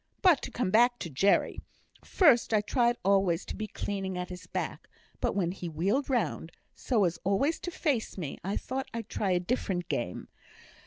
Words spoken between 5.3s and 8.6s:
when he wheeled round, so as always to face me, I